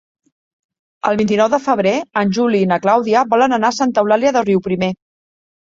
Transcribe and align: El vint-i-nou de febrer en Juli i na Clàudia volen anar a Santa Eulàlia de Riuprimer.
El 1.09 1.19
vint-i-nou 1.19 1.51
de 1.55 1.59
febrer 1.65 1.93
en 2.23 2.33
Juli 2.39 2.63
i 2.65 2.71
na 2.73 2.81
Clàudia 2.87 3.23
volen 3.35 3.55
anar 3.59 3.73
a 3.75 3.79
Santa 3.81 4.05
Eulàlia 4.07 4.37
de 4.39 4.45
Riuprimer. 4.49 4.91